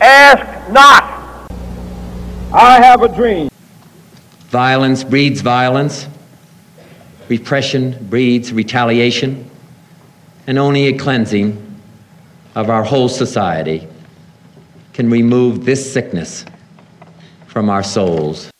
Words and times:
Ask 0.00 0.72
not. 0.72 1.04
I 2.52 2.80
have 2.82 3.02
a 3.02 3.08
dream. 3.08 3.50
Violence 4.48 5.04
breeds 5.04 5.42
violence. 5.42 6.08
Repression 7.28 7.96
breeds 8.08 8.52
retaliation. 8.52 9.50
And 10.46 10.58
only 10.58 10.86
a 10.86 10.96
cleansing 10.96 11.80
of 12.54 12.70
our 12.70 12.82
whole 12.82 13.08
society 13.08 13.86
can 14.94 15.10
remove 15.10 15.64
this 15.64 15.92
sickness 15.92 16.44
from 17.46 17.68
our 17.68 17.82
souls. 17.82 18.50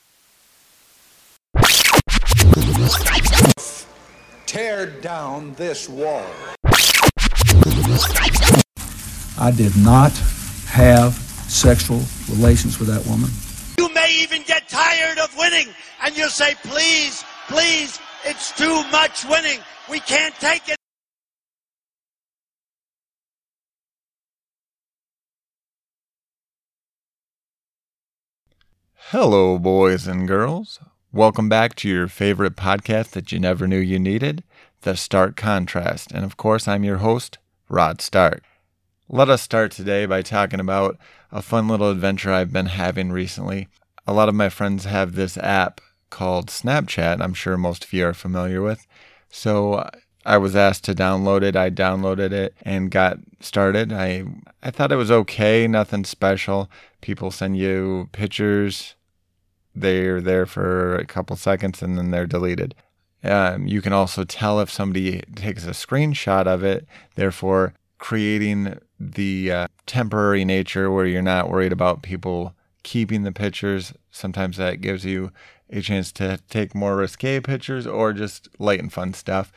Tear 4.46 4.86
down 5.00 5.54
this 5.54 5.88
wall. 5.88 6.26
I 9.38 9.50
did 9.56 9.76
not 9.76 10.12
have 10.66 11.29
sexual 11.50 12.00
relations 12.28 12.78
with 12.78 12.88
that 12.88 13.04
woman. 13.06 13.30
You 13.78 13.92
may 13.92 14.22
even 14.22 14.42
get 14.44 14.68
tired 14.68 15.18
of 15.18 15.36
winning 15.36 15.68
and 16.02 16.16
you'll 16.16 16.28
say, 16.28 16.54
please, 16.62 17.24
please, 17.48 17.98
it's 18.24 18.56
too 18.56 18.84
much 18.90 19.24
winning. 19.24 19.58
We 19.90 20.00
can't 20.00 20.34
take 20.36 20.68
it. 20.68 20.76
Hello, 28.94 29.58
boys 29.58 30.06
and 30.06 30.28
girls. 30.28 30.78
Welcome 31.12 31.48
back 31.48 31.74
to 31.76 31.88
your 31.88 32.06
favorite 32.06 32.54
podcast 32.54 33.10
that 33.10 33.32
you 33.32 33.40
never 33.40 33.66
knew 33.66 33.78
you 33.78 33.98
needed, 33.98 34.44
The 34.82 34.96
Stark 34.96 35.34
Contrast. 35.34 36.12
And 36.12 36.24
of 36.24 36.36
course, 36.36 36.68
I'm 36.68 36.84
your 36.84 36.98
host, 36.98 37.38
Rod 37.68 38.00
Stark. 38.00 38.44
Let 39.12 39.28
us 39.28 39.42
start 39.42 39.72
today 39.72 40.06
by 40.06 40.22
talking 40.22 40.60
about 40.60 40.96
a 41.32 41.42
fun 41.42 41.66
little 41.66 41.90
adventure 41.90 42.32
I've 42.32 42.52
been 42.52 42.66
having 42.66 43.10
recently. 43.10 43.66
A 44.06 44.12
lot 44.12 44.28
of 44.28 44.36
my 44.36 44.48
friends 44.48 44.84
have 44.84 45.16
this 45.16 45.36
app 45.36 45.80
called 46.10 46.46
Snapchat, 46.46 47.20
I'm 47.20 47.34
sure 47.34 47.56
most 47.56 47.82
of 47.82 47.92
you 47.92 48.06
are 48.06 48.14
familiar 48.14 48.62
with. 48.62 48.86
So 49.28 49.90
I 50.24 50.38
was 50.38 50.54
asked 50.54 50.84
to 50.84 50.94
download 50.94 51.42
it. 51.42 51.56
I 51.56 51.70
downloaded 51.70 52.30
it 52.30 52.54
and 52.62 52.88
got 52.88 53.18
started. 53.40 53.92
I 53.92 54.26
I 54.62 54.70
thought 54.70 54.92
it 54.92 54.96
was 54.96 55.10
okay, 55.10 55.66
nothing 55.66 56.04
special. 56.04 56.70
People 57.00 57.32
send 57.32 57.56
you 57.56 58.10
pictures, 58.12 58.94
they're 59.74 60.20
there 60.20 60.46
for 60.46 60.94
a 60.94 61.04
couple 61.04 61.34
seconds 61.34 61.82
and 61.82 61.98
then 61.98 62.12
they're 62.12 62.28
deleted. 62.28 62.76
Um, 63.24 63.66
you 63.66 63.82
can 63.82 63.92
also 63.92 64.22
tell 64.22 64.60
if 64.60 64.70
somebody 64.70 65.22
takes 65.34 65.66
a 65.66 65.70
screenshot 65.70 66.46
of 66.46 66.62
it, 66.62 66.86
therefore 67.16 67.74
creating 68.00 68.76
the 68.98 69.52
uh, 69.52 69.68
temporary 69.86 70.44
nature 70.44 70.90
where 70.90 71.06
you're 71.06 71.22
not 71.22 71.48
worried 71.48 71.72
about 71.72 72.02
people 72.02 72.54
keeping 72.82 73.22
the 73.22 73.30
pictures. 73.30 73.92
Sometimes 74.10 74.56
that 74.56 74.80
gives 74.80 75.04
you 75.04 75.30
a 75.70 75.80
chance 75.80 76.10
to 76.10 76.40
take 76.48 76.74
more 76.74 76.96
risque 76.96 77.38
pictures 77.38 77.86
or 77.86 78.12
just 78.12 78.48
light 78.58 78.80
and 78.80 78.92
fun 78.92 79.14
stuff. 79.14 79.52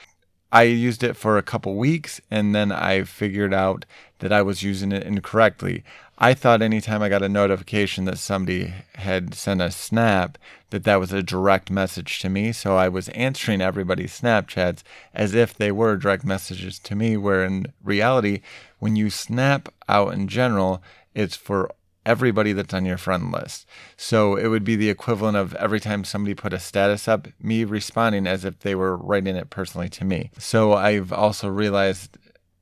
I 0.54 0.64
used 0.64 1.04
it 1.04 1.18
for 1.18 1.40
a 1.40 1.42
couple 1.42 1.74
weeks 1.74 2.22
and 2.30 2.54
then 2.54 2.72
I 2.72 3.06
figured 3.06 3.56
out 3.56 3.86
that 4.20 4.32
I 4.32 4.44
was 4.44 4.62
using 4.62 4.92
it 4.92 5.02
incorrectly. 5.02 5.84
I 6.20 6.36
thought 6.36 6.62
anytime 6.62 7.02
I 7.02 7.10
got 7.10 7.24
a 7.24 7.28
notification 7.28 8.06
that 8.06 8.20
somebody 8.20 8.72
had 8.94 9.34
sent 9.34 9.64
a 9.64 9.72
snap, 9.72 10.38
that 10.70 10.84
that 10.84 11.00
was 11.00 11.12
a 11.12 11.24
direct 11.24 11.72
message 11.72 12.20
to 12.20 12.30
me. 12.30 12.52
So 12.52 12.78
I 12.78 12.88
was 12.88 13.10
answering 13.10 13.62
everybody's 13.62 14.22
Snapchats 14.22 14.84
as 15.12 15.34
if 15.34 15.56
they 15.56 15.72
were 15.72 15.98
direct 15.98 16.24
messages 16.24 16.78
to 16.80 16.96
me, 16.96 17.18
where 17.18 17.44
in 17.44 17.74
reality, 17.84 18.42
when 18.78 18.96
you 18.96 19.10
snap 19.10 19.70
out 19.90 20.14
in 20.14 20.28
general, 20.28 20.84
it's 21.16 21.36
for 21.36 21.72
everybody 22.06 22.54
that's 22.54 22.74
on 22.74 22.86
your 22.86 22.98
friend 22.98 23.32
list. 23.32 23.68
So 23.98 24.36
it 24.36 24.48
would 24.48 24.64
be 24.64 24.76
the 24.76 24.90
equivalent 24.90 25.38
of 25.38 25.54
every 25.56 25.80
time 25.80 26.04
somebody 26.04 26.36
put 26.36 26.54
a 26.54 26.60
status 26.60 27.08
up, 27.08 27.28
me 27.42 27.64
responding 27.64 28.28
as 28.28 28.46
if 28.46 28.60
they 28.60 28.76
were 28.76 28.98
writing 28.98 29.36
it 29.36 29.50
personally 29.50 29.90
to 29.90 30.06
me. 30.06 30.32
So 30.38 30.74
I've 30.74 31.14
also 31.14 31.48
realized 31.48 32.18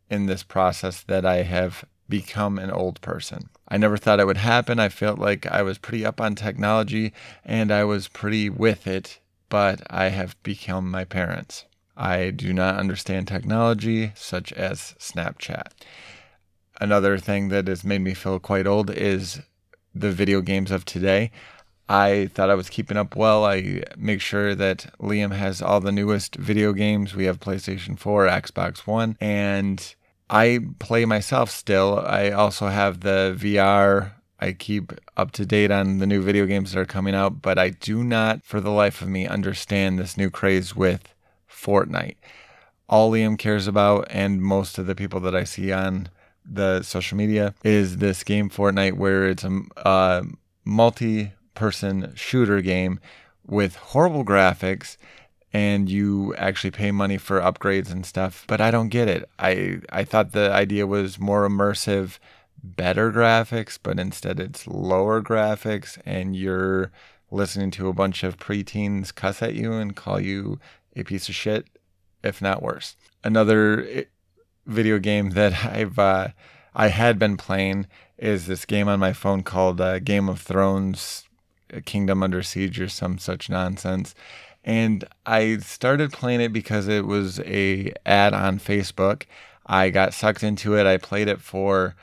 in 0.10 0.26
this 0.26 0.44
process 0.44 1.02
that 1.04 1.26
I 1.26 1.44
have 1.44 1.86
become 2.10 2.60
an 2.60 2.70
old 2.70 3.00
person. 3.02 3.50
I 3.68 3.78
never 3.78 3.98
thought 3.98 4.20
it 4.20 4.28
would 4.28 4.38
happen. 4.38 4.80
I 4.80 4.90
felt 4.90 5.18
like 5.18 5.48
I 5.48 5.62
was 5.62 5.78
pretty 5.78 6.06
up 6.06 6.20
on 6.20 6.36
technology 6.36 7.14
and 7.46 7.72
I 7.72 7.86
was 7.86 8.10
pretty 8.10 8.50
with 8.50 8.86
it, 8.86 9.20
but 9.48 9.82
I 9.90 10.10
have 10.10 10.42
become 10.44 10.92
my 10.92 11.06
parents. 11.06 11.66
I 11.96 12.32
do 12.32 12.54
not 12.54 12.76
understand 12.76 13.28
technology 13.28 14.12
such 14.16 14.52
as 14.54 14.96
Snapchat. 15.00 15.68
Another 16.82 17.20
thing 17.20 17.50
that 17.50 17.68
has 17.68 17.84
made 17.84 18.02
me 18.02 18.16
feel 18.16 18.40
quite 18.40 18.66
old 18.66 18.90
is 18.90 19.40
the 19.94 20.12
video 20.12 20.42
games 20.42 20.72
of 20.72 20.84
today. 20.84 21.30
I 21.88 22.32
thought 22.34 22.50
I 22.50 22.56
was 22.56 22.72
keeping 22.72 22.98
up 22.98 23.16
well. 23.16 23.46
I 23.46 23.84
make 23.96 24.20
sure 24.20 24.56
that 24.56 24.92
Liam 25.00 25.32
has 25.32 25.62
all 25.62 25.80
the 25.80 25.92
newest 25.92 26.38
video 26.38 26.74
games. 26.74 27.14
We 27.14 27.26
have 27.26 27.40
PlayStation 27.40 28.00
4, 28.00 28.26
Xbox 28.26 28.88
One, 28.88 29.16
and 29.22 29.94
I 30.28 30.58
play 30.80 31.06
myself 31.06 31.52
still. 31.52 32.00
I 32.00 32.32
also 32.32 32.66
have 32.66 33.02
the 33.02 33.38
VR. 33.38 34.14
I 34.40 34.54
keep 34.54 34.92
up 35.16 35.30
to 35.34 35.46
date 35.46 35.70
on 35.70 36.00
the 36.00 36.08
new 36.08 36.24
video 36.24 36.48
games 36.48 36.72
that 36.72 36.80
are 36.80 36.86
coming 36.86 37.14
out, 37.14 37.44
but 37.44 37.60
I 37.60 37.70
do 37.70 38.04
not, 38.04 38.44
for 38.44 38.60
the 38.60 38.72
life 38.72 39.04
of 39.04 39.08
me, 39.08 39.28
understand 39.28 40.00
this 40.00 40.18
new 40.18 40.32
craze 40.32 40.76
with 40.76 41.14
Fortnite. 41.48 42.16
All 42.90 43.12
Liam 43.12 43.38
cares 43.38 43.68
about, 43.68 44.08
and 44.10 44.42
most 44.42 44.80
of 44.80 44.88
the 44.88 44.96
people 44.96 45.20
that 45.20 45.36
I 45.36 45.44
see 45.44 45.72
on 45.72 46.10
the 46.46 46.82
social 46.84 47.18
media, 47.18 47.54
is 47.64 47.98
this 47.98 48.24
game 48.24 48.50
Fortnite, 48.50 48.94
where 48.94 49.30
it's 49.30 49.44
a, 49.44 49.62
a 49.78 50.24
multi 50.66 51.34
person 51.54 52.14
shooter 52.16 52.62
game 52.62 53.00
with 53.46 53.76
horrible 53.76 54.24
graphics 54.24 54.98
and 55.54 55.90
you 55.90 56.34
actually 56.36 56.72
pay 56.72 56.92
money 56.92 57.18
for 57.18 57.42
upgrades 57.42 57.92
and 57.92 58.06
stuff 58.06 58.46
but 58.48 58.62
i 58.62 58.72
don't 58.72 58.88
get 58.88 59.10
it. 59.10 59.30
I 59.38 59.82
i 59.90 60.04
thought 60.06 60.32
the 60.32 60.52
idea 60.52 60.88
was 60.88 61.20
more 61.20 61.48
immersive 61.48 62.20
better 62.64 63.12
graphics 63.12 63.78
but 63.82 64.00
instead 64.00 64.40
it's 64.40 64.66
lower 64.66 65.22
graphics 65.22 66.00
and 66.06 66.36
you're 66.36 66.92
listening 67.32 67.72
to 67.72 67.90
a 67.90 67.94
bunch 67.94 68.24
of 68.24 68.38
preteens 68.38 69.14
cuss 69.14 69.42
at 69.42 69.56
you 69.56 69.74
and 69.74 69.96
call 69.96 70.20
you 70.20 70.60
a 70.96 71.04
piece 71.04 71.28
of 71.28 71.36
shit 71.36 71.68
if 72.24 72.42
not 72.42 72.62
worse. 72.62 72.96
Another 73.24 74.06
video 74.66 75.00
game 75.00 75.32
that 75.32 75.66
i've 75.66 75.98
uh, 76.00 76.28
i 76.74 76.88
had 76.88 77.18
been 77.18 77.38
playing 77.38 77.88
is 78.18 78.46
this 78.46 78.66
game 78.66 78.88
on 78.88 79.00
my 79.00 79.14
phone 79.14 79.42
called 79.42 79.82
uh, 79.82 79.98
game 80.00 80.30
of 80.30 80.40
thrones 80.40 81.24
Kingdom 81.86 82.22
Under 82.22 82.44
Siege 82.44 82.80
or 82.80 82.90
some 82.90 83.18
such 83.18 83.50
nonsense. 83.50 84.14
And 84.64 85.06
I 85.26 85.58
started 85.58 86.12
playing 86.12 86.42
it 86.42 86.54
because 86.54 86.88
it 86.88 87.06
was 87.06 87.40
a 87.42 87.94
ad 88.06 88.34
on 88.34 88.60
Facebook. 88.60 89.24
I 89.66 89.90
got 89.90 90.14
sucked 90.14 90.44
into 90.44 90.76
it. 90.76 90.86
I 90.86 90.98
played 90.98 91.28
it 91.28 91.42
for 91.42 91.96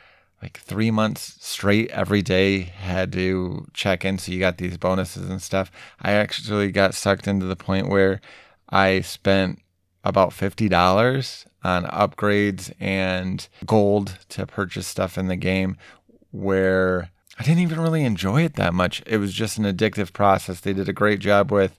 like 0.42 0.58
three 0.58 0.90
months 0.90 1.36
straight 1.40 1.90
every 1.90 2.22
day 2.22 2.60
had 2.60 3.12
to 3.12 3.66
check 3.74 4.04
in 4.04 4.18
so 4.18 4.30
you 4.30 4.38
got 4.38 4.58
these 4.58 4.78
bonuses 4.78 5.28
and 5.28 5.42
stuff 5.42 5.68
i 6.00 6.12
actually 6.12 6.70
got 6.70 6.94
sucked 6.94 7.26
into 7.26 7.44
the 7.44 7.56
point 7.56 7.88
where 7.88 8.20
i 8.68 9.00
spent 9.00 9.60
about 10.08 10.30
$50 10.30 11.46
on 11.62 11.84
upgrades 11.84 12.72
and 12.80 13.46
gold 13.66 14.18
to 14.30 14.46
purchase 14.46 14.86
stuff 14.86 15.18
in 15.18 15.28
the 15.28 15.36
game 15.36 15.76
where 16.30 17.10
I 17.38 17.44
didn't 17.44 17.60
even 17.60 17.80
really 17.80 18.04
enjoy 18.04 18.42
it 18.42 18.54
that 18.54 18.74
much. 18.74 19.02
It 19.06 19.18
was 19.18 19.32
just 19.34 19.58
an 19.58 19.64
addictive 19.64 20.12
process. 20.12 20.60
They 20.60 20.72
did 20.72 20.88
a 20.88 20.94
great 20.94 21.20
job 21.20 21.52
with 21.52 21.78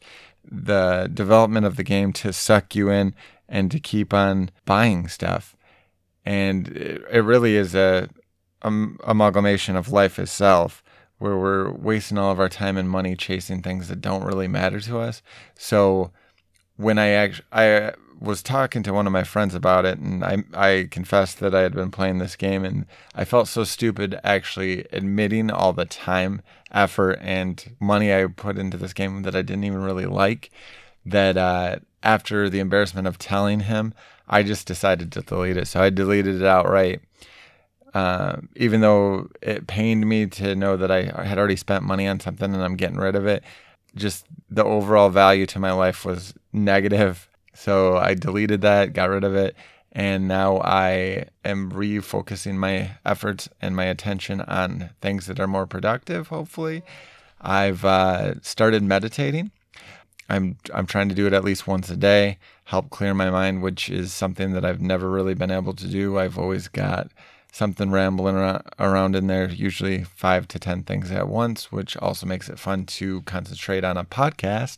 the 0.50 1.10
development 1.12 1.66
of 1.66 1.76
the 1.76 1.84
game 1.84 2.14
to 2.14 2.32
suck 2.32 2.76
you 2.76 2.90
in 2.90 3.16
and 3.48 3.72
to 3.72 3.80
keep 3.80 4.14
on 4.14 4.52
buying 4.66 5.08
stuff. 5.08 5.56
And 6.24 6.68
it, 6.70 7.24
really 7.24 7.56
is 7.56 7.74
a, 7.74 8.10
a 8.62 8.88
amalgamation 9.04 9.76
of 9.76 9.92
life 9.92 10.20
itself 10.20 10.84
where 11.18 11.38
we're 11.38 11.72
wasting 11.72 12.18
all 12.18 12.32
of 12.32 12.40
our 12.40 12.48
time 12.48 12.78
and 12.78 12.90
money 12.90 13.16
chasing 13.16 13.62
things 13.62 13.88
that 13.88 14.02
don't 14.02 14.24
really 14.24 14.48
matter 14.48 14.80
to 14.82 15.00
us. 15.00 15.24
So 15.56 16.12
when 16.78 16.98
I 16.98 17.10
actually 17.10 17.46
I 17.52 17.94
was 18.20 18.44
talking 18.44 18.84
to 18.84 18.94
one 18.94 19.08
of 19.08 19.14
my 19.14 19.24
friends 19.24 19.56
about 19.56 19.86
it, 19.86 19.98
and 19.98 20.24
I 20.24 20.44
I 20.54 20.88
confessed 20.92 21.40
that 21.40 21.56
I 21.56 21.62
had 21.62 21.74
been 21.74 21.92
playing 21.92 22.18
this 22.18 22.36
game, 22.36 22.66
and 22.66 22.86
I 23.16 23.26
felt 23.26 23.48
so 23.48 23.64
stupid 23.64 24.20
actually 24.24 24.86
admitting 24.92 25.50
all 25.50 25.74
the 25.74 25.86
time, 25.86 26.42
effort, 26.72 27.20
and 27.22 27.76
money 27.80 28.14
I 28.14 28.26
put 28.28 28.58
into 28.58 28.78
this 28.78 28.94
game 28.94 29.24
that 29.24 29.36
I 29.36 29.42
didn't 29.42 29.64
even 29.64 29.82
really 29.82 30.06
like. 30.06 30.52
That 31.06 31.38
uh, 31.38 31.78
after 32.04 32.50
the 32.50 32.60
embarrassment 32.60 33.08
of 33.08 33.18
telling 33.18 33.62
him, 33.62 33.94
I 34.28 34.44
just 34.44 34.68
decided 34.68 35.12
to 35.14 35.22
delete 35.22 35.58
it. 35.58 35.68
So 35.68 35.82
I 35.82 35.90
deleted 35.90 36.42
it 36.42 36.46
outright. 36.46 37.02
Uh, 37.94 38.38
even 38.56 38.82
though 38.82 39.28
it 39.42 39.66
pained 39.66 40.08
me 40.08 40.28
to 40.28 40.56
know 40.56 40.78
that 40.78 40.92
I 40.92 41.24
had 41.24 41.40
already 41.40 41.56
spent 41.56 41.84
money 41.84 42.08
on 42.08 42.20
something 42.20 42.54
and 42.54 42.64
I'm 42.64 42.76
getting 42.76 42.98
rid 42.98 43.16
of 43.16 43.26
it, 43.26 43.44
just 43.96 44.28
the 44.50 44.64
overall 44.64 45.10
value 45.10 45.48
to 45.48 45.60
my 45.60 45.72
life 45.72 46.06
was 46.06 46.36
negative 46.54 47.29
so 47.54 47.98
I 47.98 48.14
deleted 48.14 48.62
that, 48.62 48.94
got 48.94 49.10
rid 49.10 49.24
of 49.24 49.36
it, 49.36 49.56
And 49.92 50.28
now 50.28 50.60
I 50.62 51.26
am 51.44 51.72
refocusing 51.72 52.56
my 52.56 52.92
efforts 53.06 53.50
and 53.62 53.76
my 53.76 53.86
attention 53.86 54.42
on 54.42 54.92
things 55.02 55.26
that 55.26 55.40
are 55.40 55.48
more 55.48 55.66
productive, 55.66 56.28
hopefully. 56.28 56.84
I've 57.42 57.84
uh, 57.86 58.40
started 58.42 58.84
meditating. 58.84 59.52
I'm 60.30 60.58
I'm 60.74 60.86
trying 60.86 61.10
to 61.10 61.16
do 61.16 61.26
it 61.26 61.34
at 61.34 61.44
least 61.44 61.66
once 61.68 61.90
a 61.90 61.96
day, 61.98 62.38
help 62.66 62.92
clear 62.92 63.14
my 63.16 63.32
mind, 63.32 63.64
which 63.64 63.90
is 63.90 64.14
something 64.14 64.52
that 64.54 64.64
I've 64.64 64.82
never 64.82 65.10
really 65.10 65.34
been 65.34 65.50
able 65.52 65.74
to 65.74 65.88
do. 65.88 66.20
I've 66.20 66.38
always 66.38 66.68
got 66.68 67.10
something 67.52 67.90
rambling 67.90 68.36
around 68.78 69.16
in 69.16 69.26
there, 69.26 69.50
usually 69.50 70.04
five 70.04 70.48
to 70.50 70.60
10 70.60 70.84
things 70.84 71.10
at 71.10 71.28
once, 71.28 71.72
which 71.72 71.98
also 71.98 72.28
makes 72.28 72.48
it 72.48 72.60
fun 72.60 72.86
to 72.86 73.22
concentrate 73.24 73.84
on 73.84 73.98
a 73.98 74.06
podcast 74.06 74.78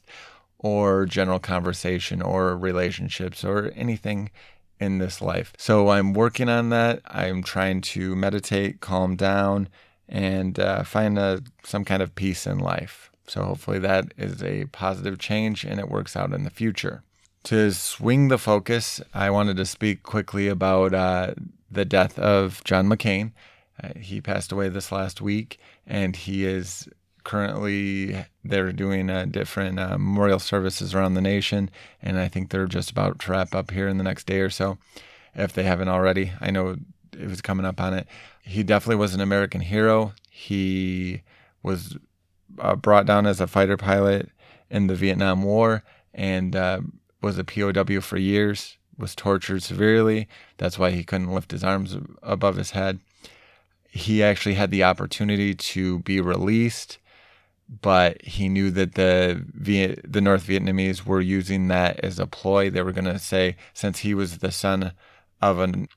or 0.61 1.05
general 1.05 1.39
conversation 1.39 2.21
or 2.21 2.55
relationships 2.55 3.43
or 3.43 3.71
anything 3.75 4.29
in 4.79 4.99
this 4.99 5.21
life. 5.21 5.53
So 5.57 5.89
I'm 5.89 6.13
working 6.13 6.49
on 6.49 6.69
that. 6.69 7.01
I'm 7.05 7.43
trying 7.43 7.81
to 7.81 8.15
meditate, 8.15 8.79
calm 8.79 9.15
down, 9.15 9.69
and 10.07 10.59
uh, 10.59 10.83
find 10.83 11.17
a, 11.17 11.41
some 11.63 11.83
kind 11.83 12.01
of 12.01 12.15
peace 12.15 12.45
in 12.45 12.59
life. 12.59 13.11
So 13.27 13.43
hopefully 13.43 13.79
that 13.79 14.13
is 14.17 14.43
a 14.43 14.65
positive 14.65 15.17
change 15.17 15.63
and 15.63 15.79
it 15.79 15.89
works 15.89 16.15
out 16.15 16.33
in 16.33 16.43
the 16.43 16.49
future. 16.49 17.03
To 17.45 17.71
swing 17.71 18.27
the 18.27 18.37
focus, 18.37 19.01
I 19.13 19.31
wanted 19.31 19.57
to 19.57 19.65
speak 19.65 20.03
quickly 20.03 20.47
about 20.47 20.93
uh, 20.93 21.33
the 21.71 21.85
death 21.85 22.19
of 22.19 22.63
John 22.63 22.87
McCain. 22.87 23.31
Uh, 23.81 23.89
he 23.99 24.21
passed 24.21 24.51
away 24.51 24.69
this 24.69 24.91
last 24.91 25.21
week, 25.21 25.59
and 25.87 26.15
he 26.15 26.45
is 26.45 26.87
currently 27.23 28.25
they're 28.43 28.71
doing 28.71 29.09
uh, 29.09 29.25
different 29.25 29.79
uh, 29.79 29.97
memorial 29.97 30.39
services 30.39 30.93
around 30.93 31.13
the 31.13 31.21
nation, 31.21 31.69
and 32.01 32.17
I 32.17 32.27
think 32.27 32.49
they're 32.49 32.67
just 32.67 32.91
about 32.91 33.19
to 33.19 33.31
wrap 33.31 33.55
up 33.55 33.71
here 33.71 33.87
in 33.87 33.97
the 33.97 34.03
next 34.03 34.25
day 34.25 34.39
or 34.39 34.49
so, 34.49 34.77
if 35.35 35.53
they 35.53 35.63
haven't 35.63 35.89
already. 35.89 36.31
I 36.39 36.51
know 36.51 36.77
it 37.13 37.27
was 37.27 37.41
coming 37.41 37.65
up 37.65 37.79
on 37.79 37.93
it. 37.93 38.07
He 38.43 38.63
definitely 38.63 38.97
was 38.97 39.13
an 39.13 39.21
American 39.21 39.61
hero. 39.61 40.13
He 40.29 41.21
was 41.63 41.97
uh, 42.59 42.75
brought 42.75 43.05
down 43.05 43.25
as 43.25 43.39
a 43.39 43.47
fighter 43.47 43.77
pilot 43.77 44.29
in 44.69 44.87
the 44.87 44.95
Vietnam 44.95 45.43
War 45.43 45.83
and 46.13 46.55
uh, 46.55 46.81
was 47.21 47.37
a 47.37 47.43
POW 47.43 48.01
for 48.01 48.17
years 48.17 48.77
was 49.01 49.15
tortured 49.15 49.63
severely. 49.63 50.27
That's 50.57 50.79
why 50.79 50.91
he 50.91 51.03
couldn't 51.03 51.33
lift 51.33 51.51
his 51.51 51.63
arms 51.63 51.97
above 52.21 52.55
his 52.55 52.71
head. 52.71 52.99
He 53.89 54.23
actually 54.23 54.55
had 54.55 54.71
the 54.71 54.83
opportunity 54.83 55.53
to 55.53 55.99
be 55.99 56.21
released, 56.21 56.99
but 57.79 58.21
he 58.23 58.49
knew 58.49 58.69
that 58.71 58.95
the 58.95 59.43
Viet- 59.53 60.11
the 60.11 60.19
North 60.19 60.45
Vietnamese 60.45 61.05
were 61.05 61.21
using 61.21 61.69
that 61.69 61.99
as 62.01 62.19
a 62.19 62.27
ploy. 62.27 62.69
They 62.69 62.81
were 62.81 62.91
going 62.91 63.05
to 63.05 63.19
say, 63.19 63.55
since 63.73 63.99
he 63.99 64.13
was 64.13 64.39
the 64.39 64.51
son 64.51 64.91
of 65.41 65.59
an 65.59 65.87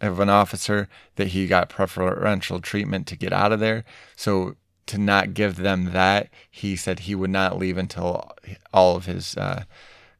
of 0.00 0.18
an 0.18 0.30
officer, 0.30 0.88
that 1.16 1.28
he 1.28 1.46
got 1.46 1.68
preferential 1.68 2.60
treatment 2.60 3.06
to 3.06 3.16
get 3.16 3.32
out 3.32 3.52
of 3.52 3.60
there. 3.60 3.84
So 4.16 4.56
to 4.86 4.98
not 4.98 5.34
give 5.34 5.56
them 5.56 5.92
that, 5.92 6.30
he 6.50 6.74
said 6.74 7.00
he 7.00 7.14
would 7.14 7.30
not 7.30 7.58
leave 7.58 7.76
until 7.76 8.32
all 8.72 8.96
of 8.96 9.04
his 9.04 9.36
uh, 9.36 9.64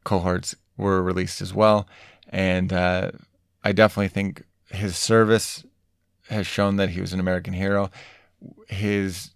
cohorts 0.03 0.55
were 0.77 1.01
released 1.01 1.41
as 1.41 1.53
well. 1.53 1.87
And 2.29 2.71
uh, 2.71 3.11
I 3.63 3.71
definitely 3.71 4.09
think 4.09 4.43
his 4.69 4.95
service 4.95 5.65
has 6.29 6.47
shown 6.47 6.77
that 6.77 6.89
he 6.89 7.01
was 7.01 7.11
an 7.11 7.19
American 7.19 7.53
hero. 7.53 7.89
His 8.67 9.31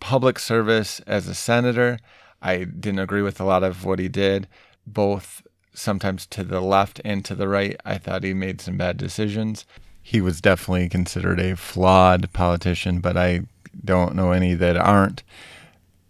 public 0.00 0.38
service 0.38 1.00
as 1.00 1.28
a 1.28 1.34
senator, 1.34 1.98
I 2.42 2.64
didn't 2.64 3.00
agree 3.00 3.22
with 3.22 3.40
a 3.40 3.44
lot 3.44 3.62
of 3.62 3.84
what 3.84 3.98
he 3.98 4.08
did, 4.08 4.48
both 4.86 5.42
sometimes 5.72 6.26
to 6.26 6.42
the 6.42 6.60
left 6.60 7.00
and 7.04 7.24
to 7.24 7.34
the 7.34 7.48
right. 7.48 7.76
I 7.84 7.98
thought 7.98 8.24
he 8.24 8.34
made 8.34 8.60
some 8.60 8.76
bad 8.76 8.96
decisions. 8.96 9.66
He 10.02 10.20
was 10.20 10.40
definitely 10.40 10.88
considered 10.88 11.38
a 11.38 11.56
flawed 11.56 12.32
politician, 12.32 13.00
but 13.00 13.16
I 13.16 13.42
don't 13.84 14.14
know 14.14 14.32
any 14.32 14.54
that 14.54 14.76
aren't. 14.76 15.22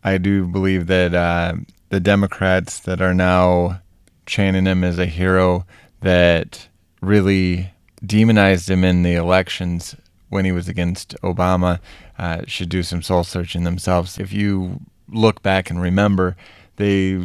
I 0.03 0.19
do 0.19 0.47
believe 0.47 0.87
that 0.87 1.15
uh, 1.15 1.55
the 1.91 2.01
Democrats 2.01 2.79
that 2.81 3.03
are 3.03 3.15
now 3.15 3.83
chanting 4.25 4.67
him 4.67 4.85
as 4.85 4.99
a 4.99 5.07
hero 5.07 5.67
that 6.01 6.69
really 7.03 7.73
demonized 8.05 8.71
him 8.71 8.85
in 8.85 9.03
the 9.03 9.15
elections 9.15 9.95
when 10.31 10.45
he 10.45 10.53
was 10.53 10.69
against 10.69 11.15
Obama 11.23 11.81
uh, 12.19 12.43
should 12.47 12.69
do 12.69 12.83
some 12.83 13.03
soul 13.03 13.25
searching 13.25 13.65
themselves. 13.65 14.19
If 14.19 14.33
you 14.33 14.81
look 15.09 15.43
back 15.43 15.71
and 15.71 15.83
remember, 15.83 16.37
they 16.77 17.23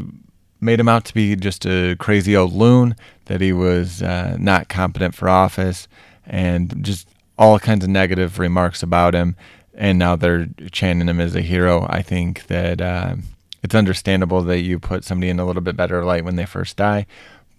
made 0.59 0.79
him 0.79 0.89
out 0.89 1.05
to 1.05 1.13
be 1.13 1.35
just 1.35 1.65
a 1.65 1.95
crazy 1.97 2.35
old 2.35 2.51
loon, 2.53 2.95
that 3.25 3.41
he 3.41 3.53
was 3.53 4.01
uh, 4.01 4.35
not 4.39 4.67
competent 4.67 5.15
for 5.15 5.29
office, 5.29 5.87
and 6.25 6.83
just 6.83 7.07
all 7.37 7.59
kinds 7.59 7.83
of 7.83 7.89
negative 7.89 8.39
remarks 8.39 8.83
about 8.83 9.13
him. 9.13 9.35
And 9.73 9.99
now 9.99 10.15
they're 10.15 10.47
chanting 10.71 11.07
him 11.07 11.19
as 11.19 11.35
a 11.35 11.41
hero. 11.41 11.85
I 11.89 12.01
think 12.01 12.47
that 12.47 12.81
uh, 12.81 13.15
it's 13.61 13.75
understandable 13.75 14.41
that 14.43 14.61
you 14.61 14.79
put 14.79 15.03
somebody 15.03 15.29
in 15.29 15.39
a 15.39 15.45
little 15.45 15.61
bit 15.61 15.75
better 15.75 16.03
light 16.05 16.23
when 16.23 16.37
they 16.37 16.45
first 16.45 16.77
die, 16.77 17.05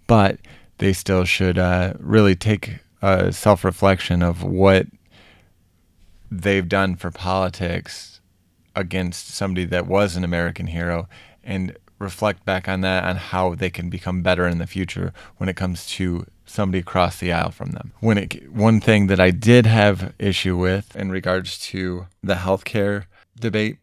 but 0.07 0.39
they 0.79 0.93
still 0.93 1.25
should 1.25 1.57
uh, 1.57 1.93
really 1.99 2.35
take 2.35 2.79
a 3.01 3.31
self 3.31 3.63
reflection 3.63 4.23
of 4.23 4.43
what 4.43 4.87
they've 6.31 6.67
done 6.67 6.95
for 6.95 7.11
politics 7.11 8.19
against 8.75 9.29
somebody 9.29 9.65
that 9.65 9.87
was 9.87 10.15
an 10.15 10.23
American 10.23 10.67
hero 10.67 11.07
and 11.43 11.75
reflect 11.99 12.45
back 12.45 12.67
on 12.67 12.81
that 12.81 13.03
on 13.03 13.15
how 13.15 13.55
they 13.55 13.69
can 13.69 13.89
become 13.89 14.21
better 14.21 14.47
in 14.47 14.59
the 14.59 14.67
future 14.67 15.13
when 15.37 15.49
it 15.49 15.55
comes 15.55 15.87
to 15.87 16.25
somebody 16.45 16.79
across 16.79 17.17
the 17.17 17.31
aisle 17.31 17.51
from 17.51 17.71
them. 17.71 17.91
When 17.99 18.17
it 18.17 18.51
one 18.51 18.79
thing 18.79 19.07
that 19.07 19.19
I 19.19 19.31
did 19.31 19.65
have 19.65 20.13
issue 20.19 20.55
with 20.55 20.95
in 20.95 21.09
regards 21.09 21.57
to 21.67 22.07
the 22.21 22.35
healthcare 22.35 23.05
debate, 23.39 23.77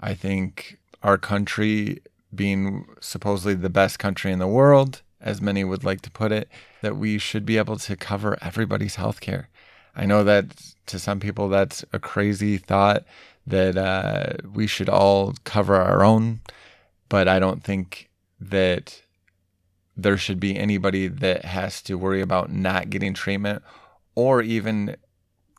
I 0.00 0.14
think 0.14 0.78
our 1.02 1.16
country 1.16 2.02
being 2.34 2.86
supposedly 3.00 3.54
the 3.54 3.70
best 3.70 3.98
country 3.98 4.30
in 4.30 4.38
the 4.38 4.46
world 4.46 5.02
as 5.20 5.40
many 5.40 5.64
would 5.64 5.84
like 5.84 6.00
to 6.02 6.10
put 6.10 6.32
it, 6.32 6.48
that 6.82 6.96
we 6.96 7.18
should 7.18 7.44
be 7.44 7.58
able 7.58 7.76
to 7.76 7.96
cover 7.96 8.38
everybody's 8.40 8.96
health 8.96 9.20
care. 9.20 9.48
I 9.98 10.06
know 10.06 10.22
that 10.24 10.74
to 10.86 10.98
some 10.98 11.18
people 11.18 11.48
that's 11.48 11.84
a 11.92 11.98
crazy 11.98 12.56
thought 12.56 13.04
that 13.46 13.76
uh, 13.76 14.48
we 14.54 14.66
should 14.66 14.88
all 14.88 15.34
cover 15.44 15.74
our 15.74 16.04
own, 16.04 16.40
but 17.08 17.26
I 17.26 17.40
don't 17.40 17.64
think 17.64 18.08
that 18.40 19.02
there 19.96 20.16
should 20.16 20.38
be 20.38 20.56
anybody 20.56 21.08
that 21.08 21.44
has 21.44 21.82
to 21.82 21.98
worry 21.98 22.20
about 22.20 22.52
not 22.52 22.90
getting 22.90 23.12
treatment 23.12 23.62
or 24.14 24.40
even 24.40 24.96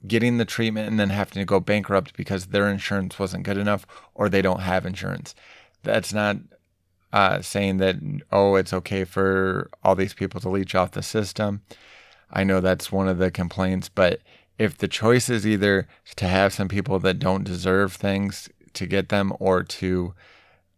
getting 0.07 0.37
the 0.37 0.45
treatment 0.45 0.87
and 0.87 0.97
then 0.97 1.09
having 1.09 1.41
to 1.41 1.45
go 1.45 1.59
bankrupt 1.59 2.15
because 2.15 2.47
their 2.47 2.69
insurance 2.69 3.19
wasn't 3.19 3.43
good 3.43 3.57
enough 3.57 3.85
or 4.15 4.29
they 4.29 4.41
don't 4.41 4.61
have 4.61 4.85
insurance. 4.85 5.35
That's 5.83 6.13
not 6.13 6.37
uh, 7.11 7.41
saying 7.41 7.77
that, 7.77 7.97
oh, 8.31 8.55
it's 8.55 8.71
okay 8.71 9.03
for 9.03 9.69
all 9.83 9.95
these 9.95 10.13
people 10.13 10.39
to 10.39 10.49
leech 10.49 10.75
off 10.75 10.91
the 10.91 11.03
system. 11.03 11.61
I 12.31 12.43
know 12.43 12.59
that's 12.59 12.91
one 12.91 13.07
of 13.07 13.17
the 13.17 13.31
complaints, 13.31 13.89
but 13.89 14.21
if 14.57 14.77
the 14.77 14.87
choice 14.87 15.29
is 15.29 15.47
either 15.47 15.87
to 16.17 16.27
have 16.27 16.53
some 16.53 16.67
people 16.67 16.99
that 16.99 17.19
don't 17.19 17.43
deserve 17.43 17.93
things 17.93 18.49
to 18.73 18.85
get 18.85 19.09
them 19.09 19.33
or 19.39 19.63
to 19.63 20.13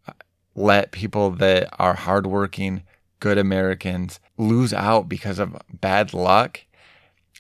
uh, 0.08 0.14
let 0.56 0.92
people 0.92 1.32
that 1.32 1.74
are 1.80 1.96
hardworking, 1.96 2.84
good 3.20 3.38
Americans 3.38 4.20
lose 4.38 4.74
out 4.74 5.10
because 5.10 5.40
of 5.40 5.58
bad 5.74 6.14
luck, 6.14 6.62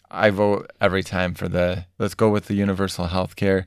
I 0.09 0.29
vote 0.29 0.71
every 0.81 1.03
time 1.03 1.33
for 1.33 1.47
the 1.47 1.85
let's 1.97 2.15
go 2.15 2.29
with 2.29 2.45
the 2.45 2.55
universal 2.55 3.07
health 3.07 3.35
care. 3.35 3.65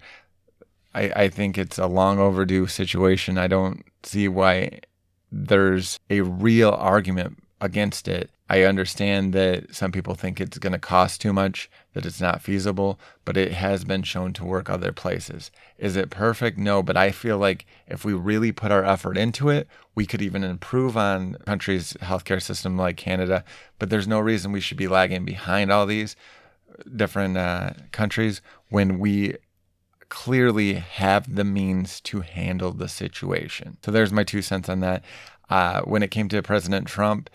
I, 0.95 1.13
I 1.17 1.29
think 1.29 1.57
it's 1.57 1.79
a 1.79 1.87
long 1.87 2.19
overdue 2.19 2.67
situation. 2.67 3.39
I 3.39 3.47
don't 3.47 3.83
see 4.03 4.29
why 4.29 4.81
there's 5.33 5.99
a 6.11 6.21
real 6.21 6.71
argument 6.71 7.43
against 7.65 8.07
it. 8.09 8.31
I 8.51 8.65
understand 8.65 9.33
that 9.33 9.75
some 9.75 9.91
people 9.91 10.15
think 10.15 10.39
it's 10.39 10.59
going 10.59 10.75
to 10.75 10.79
cost 10.79 11.23
too 11.23 11.33
much, 11.33 11.71
that 11.95 12.05
it's 12.05 12.21
not 12.21 12.43
feasible, 12.43 13.01
but 13.25 13.39
it 13.39 13.53
has 13.53 13.87
been 13.87 14.03
shown 14.03 14.35
to 14.35 14.45
work 14.45 14.69
other 14.69 14.93
places. 14.93 15.51
Is 15.79 15.97
it 15.97 16.11
perfect? 16.11 16.59
No, 16.59 16.83
but 16.83 16.95
I 16.95 17.11
feel 17.11 17.39
like 17.39 17.65
if 17.89 18.05
we 18.05 18.13
really 18.13 18.53
put 18.53 18.71
our 18.71 18.85
effort 18.85 19.17
into 19.17 19.49
it, 19.49 19.67
we 19.95 20.05
could 20.05 20.21
even 20.21 20.45
improve 20.45 20.95
on 20.95 21.39
countries' 21.47 21.97
healthcare 22.03 22.43
system 22.43 22.77
like 22.77 22.99
Canada. 22.99 23.45
But 23.79 23.89
there's 23.89 24.07
no 24.07 24.21
reason 24.21 24.53
we 24.53 24.61
should 24.61 24.77
be 24.77 24.89
lagging 24.89 25.25
behind 25.25 25.73
all 25.73 25.87
these 25.87 26.15
different 26.95 27.39
uh, 27.39 27.71
countries 27.93 28.43
when 28.69 28.99
we 28.99 29.37
clearly 30.11 30.75
have 30.75 31.35
the 31.35 31.45
means 31.45 31.99
to 32.03 32.21
handle 32.21 32.73
the 32.73 32.89
situation. 32.89 33.79
So 33.83 33.91
there's 33.91 34.13
my 34.13 34.23
two 34.23 34.43
cents 34.43 34.69
on 34.69 34.81
that. 34.81 35.03
Uh, 35.49 35.81
when 35.83 36.03
it 36.03 36.11
came 36.11 36.29
to 36.29 36.43
President 36.43 36.87
Trump 36.87 37.31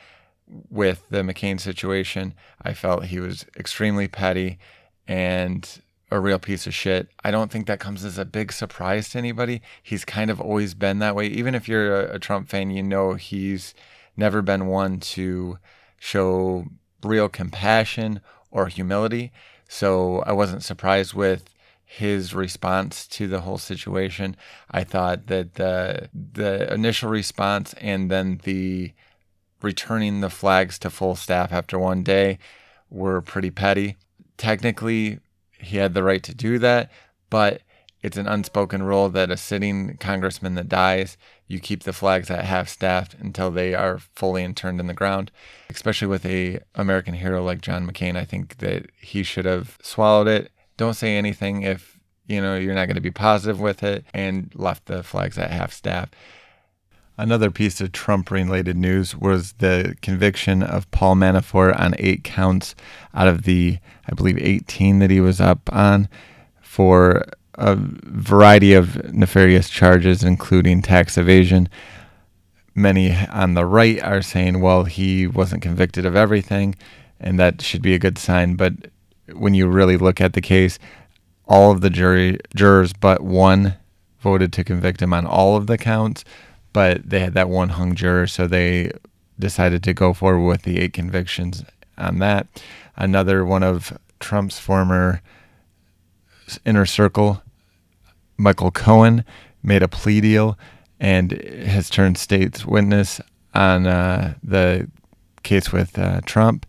with 0.70 1.04
the 1.10 1.22
McCain 1.22 1.60
situation, 1.60 2.34
I 2.62 2.74
felt 2.74 3.06
he 3.06 3.20
was 3.20 3.46
extremely 3.58 4.08
petty 4.08 4.60
and 5.08 5.82
a 6.12 6.20
real 6.20 6.40
piece 6.40 6.66
of 6.66 6.74
shit. 6.74 7.10
I 7.24 7.32
don't 7.32 7.52
think 7.52 7.68
that 7.68 7.80
comes 7.80 8.04
as 8.04 8.18
a 8.18 8.26
big 8.26 8.52
surprise 8.52 9.10
to 9.10 9.18
anybody. 9.18 9.62
He's 9.82 10.06
kind 10.06 10.32
of 10.32 10.42
always 10.42 10.74
been 10.74 11.00
that 11.00 11.16
way. 11.16 11.28
Even 11.28 11.54
if 11.54 11.68
you're 11.68 12.02
a, 12.02 12.16
a 12.16 12.20
Trump 12.20 12.50
fan, 12.50 12.72
you 12.72 12.82
know 12.82 13.14
he's 13.14 13.74
never 14.18 14.42
been 14.42 14.68
one 14.68 15.00
to 15.00 15.60
show 16.00 16.66
real 17.04 17.30
compassion 17.30 18.22
or 18.52 18.68
humility. 18.68 19.32
So 19.68 20.20
I 20.22 20.32
wasn't 20.32 20.64
surprised 20.64 21.14
with 21.14 21.54
his 21.86 22.34
response 22.34 23.08
to 23.08 23.28
the 23.28 23.42
whole 23.42 23.58
situation. 23.58 24.36
I 24.70 24.84
thought 24.84 25.28
that 25.28 25.56
the 25.56 26.10
the 26.14 26.72
initial 26.74 27.10
response 27.10 27.74
and 27.74 28.12
then 28.12 28.42
the 28.44 28.94
returning 29.62 30.22
the 30.22 30.30
flags 30.30 30.80
to 30.80 30.90
full 30.90 31.16
staff 31.16 31.52
after 31.52 31.78
one 31.78 32.04
day 32.04 32.40
were 32.90 33.22
pretty 33.22 33.52
petty. 33.52 33.98
Technically, 34.38 35.20
he 35.52 35.78
had 35.78 35.94
the 35.94 36.04
right 36.04 36.24
to 36.24 36.34
do 36.34 36.60
that, 36.60 36.92
but 37.30 37.62
it's 38.02 38.18
an 38.18 38.28
unspoken 38.28 38.84
rule 38.84 39.10
that 39.10 39.30
a 39.30 39.38
sitting 39.38 39.98
congressman 39.98 40.56
that 40.56 40.70
dies, 40.70 41.18
you 41.48 41.60
keep 41.60 41.84
the 41.84 41.94
flags 41.94 42.30
at 42.32 42.46
half 42.46 42.70
staff 42.70 43.14
until 43.20 43.52
they 43.52 43.74
are 43.74 44.00
fully 44.16 44.44
interned 44.44 44.80
in 44.80 44.88
the 44.88 44.94
ground. 44.94 45.32
Especially 45.70 46.08
with 46.08 46.26
a 46.26 46.60
American 46.76 47.14
hero 47.14 47.44
like 47.44 47.62
John 47.62 47.86
McCain, 47.86 48.16
I 48.16 48.24
think 48.24 48.60
that 48.60 48.90
he 49.02 49.24
should 49.24 49.46
have 49.46 49.78
swallowed 49.82 50.28
it. 50.28 50.52
Don't 50.78 50.94
say 50.94 51.18
anything 51.18 51.64
if 51.64 52.00
you 52.28 52.40
know 52.40 52.56
you're 52.56 52.76
not 52.76 52.86
going 52.86 52.96
to 52.96 53.02
be 53.02 53.12
positive 53.12 53.60
with 53.60 53.84
it, 53.84 54.06
and 54.14 54.52
left 54.56 54.86
the 54.86 55.04
flags 55.04 55.38
at 55.38 55.52
half 55.52 55.74
staff. 55.74 56.10
Another 57.20 57.52
piece 57.52 57.82
of 57.82 57.92
Trump 57.92 58.32
related 58.32 58.78
news 58.78 59.14
was 59.14 59.52
the 59.58 59.98
conviction 60.02 60.64
of 60.64 60.90
Paul 60.92 61.16
Manafort 61.16 61.78
on 61.78 61.94
eight 62.00 62.24
counts 62.24 62.76
out 63.14 63.28
of 63.28 63.44
the, 63.44 63.78
I 64.10 64.14
believe, 64.16 64.38
18 64.38 65.00
that 65.00 65.10
he 65.10 65.20
was 65.20 65.42
up 65.42 65.70
on 65.74 66.08
for 66.62 67.26
a 67.56 67.76
variety 67.76 68.74
of 68.74 69.14
nefarious 69.14 69.70
charges, 69.70 70.24
including 70.24 70.82
tax 70.82 71.18
evasion. 71.18 71.68
Many 72.74 73.14
on 73.28 73.54
the 73.54 73.66
right 73.66 74.02
are 74.02 74.22
saying, 74.22 74.62
well, 74.62 74.86
he 74.86 75.28
wasn't 75.28 75.62
convicted 75.62 76.06
of 76.06 76.16
everything, 76.16 76.74
and 77.20 77.38
that 77.38 77.62
should 77.62 77.82
be 77.82 77.94
a 77.94 78.00
good 78.00 78.18
sign. 78.18 78.56
But 78.56 78.76
when 79.34 79.54
you 79.54 79.68
really 79.68 79.98
look 79.98 80.22
at 80.22 80.32
the 80.32 80.42
case, 80.42 80.80
all 81.44 81.72
of 81.72 81.82
the 81.82 81.90
jury 81.90 82.40
jurors 82.56 82.94
but 82.94 83.20
one 83.20 83.76
voted 84.22 84.54
to 84.54 84.64
convict 84.64 85.02
him 85.02 85.14
on 85.14 85.26
all 85.26 85.58
of 85.58 85.68
the 85.68 85.78
counts, 85.78 86.24
but 86.74 87.10
they 87.10 87.20
had 87.20 87.34
that 87.34 87.50
one 87.50 87.70
hung 87.70 87.96
juror, 87.96 88.28
so 88.28 88.48
they 88.48 88.92
decided 89.38 89.84
to 89.84 89.94
go 89.94 90.14
forward 90.14 90.46
with 90.46 90.64
the 90.64 90.80
eight 90.80 90.94
convictions 90.94 91.64
on 91.98 92.20
that. 92.20 92.48
Another 92.96 93.46
one 93.46 93.64
of 93.64 93.98
Trump's 94.20 94.60
former 94.60 95.22
inner 96.66 96.86
circle 96.86 97.42
Michael 98.38 98.72
Cohen 98.72 99.26
made 99.62 99.84
a 99.84 99.88
plea 99.88 100.22
deal 100.22 100.58
and 101.00 101.32
has 101.32 101.90
turned 101.90 102.18
state's 102.18 102.66
witness 102.66 103.22
on 103.54 103.86
uh, 103.86 104.36
the 104.44 104.90
case 105.44 105.72
with 105.72 105.98
uh, 106.00 106.22
Trump. 106.26 106.66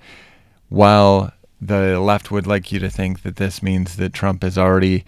While 0.69 1.33
the 1.61 2.01
left 2.01 2.31
would 2.31 2.47
like 2.47 2.73
you 2.73 2.79
to 2.81 2.91
think 2.91 3.23
that 3.23 3.37
this 3.37 3.63
means 3.63 3.97
that 3.97 4.13
Trump 4.13 4.43
is 4.43 4.59
already 4.59 5.05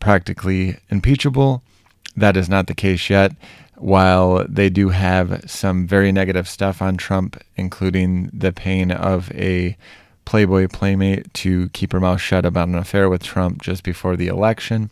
practically 0.00 0.78
impeachable, 0.88 1.62
that 2.16 2.36
is 2.36 2.48
not 2.48 2.66
the 2.66 2.74
case 2.74 3.08
yet. 3.08 3.32
While 3.82 4.46
they 4.48 4.70
do 4.70 4.90
have 4.90 5.50
some 5.50 5.86
very 5.86 6.12
negative 6.12 6.48
stuff 6.48 6.80
on 6.80 6.96
Trump, 6.96 7.42
including 7.56 8.30
the 8.32 8.52
pain 8.52 8.90
of 8.90 9.30
a 9.32 9.76
Playboy 10.24 10.68
playmate 10.68 11.34
to 11.34 11.68
keep 11.70 11.92
her 11.92 11.98
mouth 11.98 12.20
shut 12.20 12.46
about 12.46 12.68
an 12.68 12.76
affair 12.76 13.08
with 13.08 13.24
Trump 13.24 13.60
just 13.60 13.82
before 13.82 14.16
the 14.16 14.28
election 14.28 14.88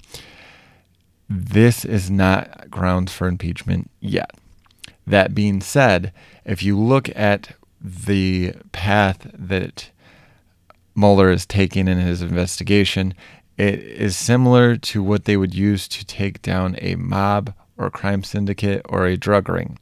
this 1.31 1.85
is 1.85 2.11
not 2.11 2.69
grounds 2.69 3.13
for 3.13 3.29
impeachment 3.29 3.89
yet. 4.01 4.33
That 5.07 5.33
being 5.33 5.61
said, 5.61 6.13
if 6.45 6.61
you 6.61 6.77
look 6.77 7.09
at 7.17 7.55
the 7.81 8.55
path 8.73 9.31
that 9.33 9.91
Mueller 10.97 11.31
is 11.31 11.47
taking 11.47 11.87
in 11.87 11.99
his 11.99 12.21
investigation, 12.21 13.15
it 13.57 13.79
is 13.79 14.17
similar 14.17 14.77
to 14.77 15.03
what 15.05 15.25
they 15.25 15.37
would 15.37 15.55
use 15.55 15.87
to 15.89 16.05
take 16.05 16.43
down 16.43 16.77
a 16.81 16.97
mob 16.97 17.55
or 17.81 17.87
a 17.87 17.91
crime 17.91 18.23
syndicate 18.23 18.83
or 18.89 19.07
a 19.07 19.17
drug 19.17 19.49
ring. 19.49 19.79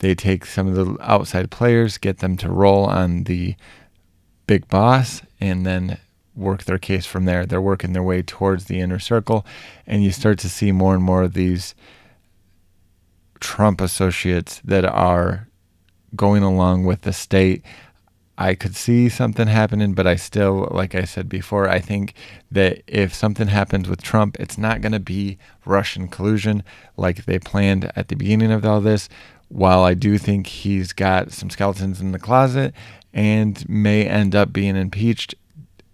They 0.00 0.14
take 0.14 0.44
some 0.44 0.68
of 0.68 0.74
the 0.74 0.96
outside 1.00 1.50
players, 1.50 1.98
get 1.98 2.18
them 2.18 2.36
to 2.36 2.50
roll 2.50 2.84
on 2.84 3.24
the 3.24 3.56
big 4.46 4.68
boss, 4.68 5.22
and 5.40 5.64
then 5.66 5.98
work 6.36 6.64
their 6.64 6.78
case 6.78 7.06
from 7.06 7.24
there. 7.24 7.46
They're 7.46 7.60
working 7.60 7.94
their 7.94 8.02
way 8.02 8.22
towards 8.22 8.66
the 8.66 8.80
inner 8.80 8.98
circle, 8.98 9.44
and 9.86 10.04
you 10.04 10.12
start 10.12 10.38
to 10.40 10.48
see 10.48 10.70
more 10.70 10.94
and 10.94 11.02
more 11.02 11.22
of 11.22 11.32
these 11.32 11.74
Trump 13.40 13.80
associates 13.80 14.60
that 14.64 14.84
are 14.84 15.48
going 16.14 16.42
along 16.42 16.84
with 16.84 17.02
the 17.02 17.12
state. 17.12 17.62
I 18.40 18.54
could 18.54 18.76
see 18.76 19.08
something 19.08 19.48
happening, 19.48 19.94
but 19.94 20.06
I 20.06 20.14
still, 20.14 20.68
like 20.70 20.94
I 20.94 21.02
said 21.04 21.28
before, 21.28 21.68
I 21.68 21.80
think 21.80 22.14
that 22.52 22.82
if 22.86 23.12
something 23.12 23.48
happens 23.48 23.88
with 23.88 24.00
Trump, 24.00 24.36
it's 24.38 24.56
not 24.56 24.80
going 24.80 24.92
to 24.92 25.00
be 25.00 25.38
Russian 25.64 26.06
collusion 26.06 26.62
like 26.96 27.24
they 27.24 27.40
planned 27.40 27.90
at 27.96 28.06
the 28.06 28.14
beginning 28.14 28.52
of 28.52 28.64
all 28.64 28.80
this. 28.80 29.08
While 29.48 29.82
I 29.82 29.94
do 29.94 30.18
think 30.18 30.46
he's 30.46 30.92
got 30.92 31.32
some 31.32 31.50
skeletons 31.50 32.00
in 32.00 32.12
the 32.12 32.18
closet 32.20 32.74
and 33.12 33.68
may 33.68 34.06
end 34.06 34.36
up 34.36 34.52
being 34.52 34.76
impeached, 34.76 35.34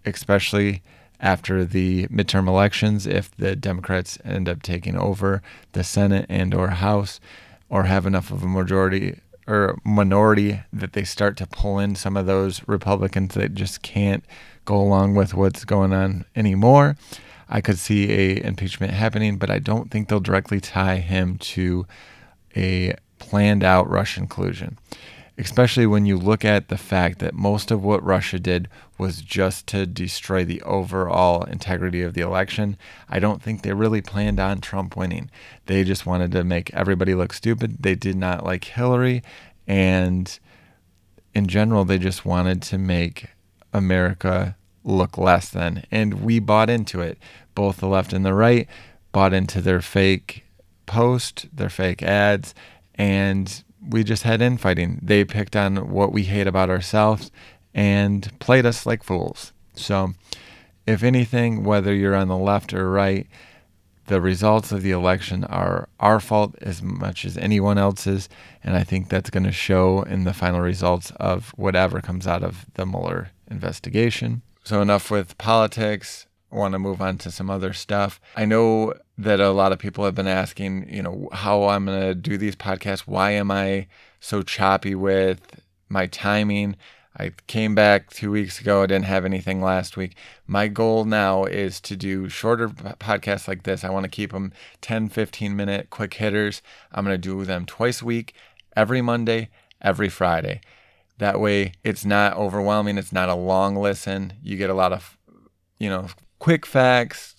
especially 0.05 0.83
after 1.19 1.65
the 1.65 2.05
midterm 2.09 2.47
elections 2.47 3.07
if 3.07 3.35
the 3.37 3.55
Democrats 3.55 4.19
end 4.23 4.47
up 4.47 4.61
taking 4.61 4.95
over 4.95 5.41
the 5.71 5.83
Senate 5.83 6.27
and 6.29 6.53
or 6.53 6.67
House 6.67 7.19
or 7.69 7.85
have 7.85 8.05
enough 8.05 8.29
of 8.29 8.43
a 8.43 8.47
majority 8.47 9.19
or 9.47 9.79
minority 9.83 10.61
that 10.73 10.93
they 10.93 11.03
start 11.03 11.37
to 11.37 11.47
pull 11.47 11.79
in 11.79 11.95
some 11.95 12.17
of 12.17 12.25
those 12.25 12.67
Republicans 12.67 13.35
that 13.35 13.53
just 13.53 13.81
can't 13.81 14.23
go 14.65 14.75
along 14.75 15.15
with 15.15 15.33
what's 15.33 15.65
going 15.65 15.93
on 15.93 16.25
anymore. 16.35 16.97
I 17.47 17.61
could 17.61 17.77
see 17.77 18.11
a 18.11 18.43
impeachment 18.43 18.93
happening, 18.93 19.37
but 19.37 19.51
I 19.51 19.59
don't 19.59 19.91
think 19.91 20.09
they'll 20.09 20.19
directly 20.19 20.59
tie 20.59 20.97
him 20.97 21.37
to 21.37 21.85
a 22.55 22.95
planned 23.19 23.63
out 23.63 23.89
Russian 23.89 24.27
collusion 24.27 24.77
especially 25.37 25.85
when 25.85 26.05
you 26.05 26.17
look 26.17 26.45
at 26.45 26.69
the 26.69 26.77
fact 26.77 27.19
that 27.19 27.33
most 27.33 27.69
of 27.69 27.83
what 27.83 28.03
Russia 28.03 28.39
did 28.39 28.69
was 28.97 29.21
just 29.21 29.67
to 29.67 29.85
destroy 29.85 30.45
the 30.45 30.61
overall 30.61 31.43
integrity 31.43 32.01
of 32.01 32.13
the 32.13 32.21
election. 32.21 32.77
I 33.09 33.19
don't 33.19 33.41
think 33.41 33.61
they 33.61 33.73
really 33.73 34.01
planned 34.01 34.39
on 34.39 34.61
Trump 34.61 34.95
winning. 34.95 35.29
They 35.65 35.83
just 35.83 36.05
wanted 36.05 36.31
to 36.31 36.43
make 36.45 36.73
everybody 36.73 37.13
look 37.13 37.33
stupid. 37.33 37.77
They 37.81 37.95
did 37.95 38.15
not 38.15 38.45
like 38.45 38.63
Hillary. 38.63 39.23
And 39.67 40.39
in 41.33 41.47
general, 41.47 41.83
they 41.83 41.97
just 41.97 42.23
wanted 42.23 42.61
to 42.63 42.77
make 42.77 43.27
America 43.73 44.55
look 44.85 45.17
less 45.17 45.49
than. 45.49 45.83
And 45.91 46.21
we 46.21 46.39
bought 46.39 46.69
into 46.69 47.01
it. 47.01 47.17
Both 47.55 47.77
the 47.77 47.87
left 47.87 48.13
and 48.13 48.25
the 48.25 48.33
right 48.33 48.69
bought 49.11 49.33
into 49.33 49.59
their 49.59 49.81
fake 49.81 50.45
post, 50.85 51.47
their 51.51 51.69
fake 51.69 52.01
ads. 52.03 52.55
And 52.93 53.63
we 53.87 54.03
just 54.03 54.23
had 54.23 54.41
infighting. 54.41 54.99
They 55.01 55.23
picked 55.25 55.55
on 55.55 55.89
what 55.89 56.11
we 56.11 56.23
hate 56.23 56.47
about 56.47 56.69
ourselves 56.69 57.31
and 57.73 58.31
played 58.39 58.65
us 58.65 58.85
like 58.85 59.03
fools. 59.03 59.51
So, 59.73 60.13
if 60.87 61.03
anything, 61.03 61.63
whether 61.63 61.93
you're 61.93 62.15
on 62.15 62.27
the 62.27 62.37
left 62.37 62.73
or 62.73 62.89
right, 62.89 63.27
the 64.07 64.21
results 64.21 64.71
of 64.71 64.83
the 64.83 64.91
election 64.91 65.43
are 65.45 65.89
our 65.99 66.19
fault 66.19 66.55
as 66.61 66.81
much 66.81 67.25
as 67.25 67.37
anyone 67.37 67.77
else's. 67.77 68.29
And 68.63 68.75
I 68.75 68.83
think 68.83 69.09
that's 69.09 69.29
going 69.29 69.43
to 69.43 69.51
show 69.51 70.03
in 70.03 70.23
the 70.23 70.33
final 70.33 70.61
results 70.61 71.11
of 71.17 71.49
whatever 71.57 72.01
comes 72.01 72.27
out 72.27 72.43
of 72.43 72.65
the 72.75 72.85
Mueller 72.85 73.31
investigation. 73.49 74.41
So, 74.63 74.81
enough 74.81 75.11
with 75.11 75.37
politics. 75.37 76.24
Want 76.51 76.73
to 76.73 76.79
move 76.79 77.01
on 77.01 77.17
to 77.19 77.31
some 77.31 77.49
other 77.49 77.73
stuff. 77.73 78.21
I 78.35 78.45
know 78.45 78.93
that 79.17 79.39
a 79.39 79.51
lot 79.51 79.71
of 79.71 79.79
people 79.79 80.05
have 80.05 80.15
been 80.15 80.27
asking, 80.27 80.87
you 80.93 81.01
know, 81.01 81.29
how 81.31 81.65
I'm 81.65 81.85
going 81.85 81.99
to 81.99 82.15
do 82.15 82.37
these 82.37 82.55
podcasts. 82.55 83.01
Why 83.01 83.31
am 83.31 83.51
I 83.51 83.87
so 84.19 84.41
choppy 84.41 84.95
with 84.95 85.41
my 85.89 86.07
timing? 86.07 86.75
I 87.17 87.31
came 87.47 87.75
back 87.75 88.09
two 88.09 88.31
weeks 88.31 88.59
ago. 88.59 88.83
I 88.83 88.87
didn't 88.87 89.05
have 89.05 89.23
anything 89.23 89.61
last 89.61 89.95
week. 89.95 90.15
My 90.47 90.67
goal 90.67 91.05
now 91.05 91.45
is 91.45 91.79
to 91.81 91.95
do 91.95 92.27
shorter 92.27 92.67
podcasts 92.67 93.47
like 93.47 93.63
this. 93.63 93.83
I 93.83 93.89
want 93.89 94.03
to 94.03 94.09
keep 94.09 94.33
them 94.33 94.51
10, 94.81 95.09
15 95.09 95.55
minute 95.55 95.89
quick 95.89 96.15
hitters. 96.15 96.61
I'm 96.91 97.05
going 97.05 97.13
to 97.13 97.17
do 97.17 97.45
them 97.45 97.65
twice 97.65 98.01
a 98.01 98.05
week, 98.05 98.33
every 98.75 99.01
Monday, 99.01 99.49
every 99.81 100.09
Friday. 100.09 100.59
That 101.17 101.39
way 101.39 101.71
it's 101.83 102.03
not 102.03 102.35
overwhelming. 102.35 102.97
It's 102.97 103.13
not 103.13 103.29
a 103.29 103.35
long 103.35 103.77
listen. 103.77 104.33
You 104.43 104.57
get 104.57 104.69
a 104.69 104.73
lot 104.73 104.91
of, 104.91 105.17
you 105.79 105.89
know, 105.89 106.07
quick 106.39 106.65
facts, 106.65 107.35